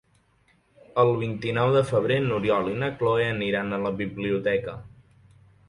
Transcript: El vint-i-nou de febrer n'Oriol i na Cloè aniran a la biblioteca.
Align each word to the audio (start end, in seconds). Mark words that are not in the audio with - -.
El 1.03 1.09
vint-i-nou 1.23 1.73
de 1.75 1.83
febrer 1.91 2.17
n'Oriol 2.25 2.71
i 2.73 2.75
na 2.85 2.91
Cloè 3.03 3.29
aniran 3.37 3.73
a 3.73 3.81
la 3.87 3.95
biblioteca. 4.03 4.77